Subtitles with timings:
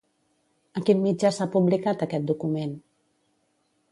[0.79, 2.75] A quin mitjà s'ha publicat aquest document?